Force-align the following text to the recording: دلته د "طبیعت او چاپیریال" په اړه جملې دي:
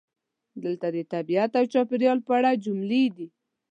دلته 0.63 0.87
د 0.95 0.97
"طبیعت 1.13 1.51
او 1.59 1.65
چاپیریال" 1.73 2.19
په 2.27 2.31
اړه 2.37 2.59
جملې 2.63 3.03
دي: 3.15 3.27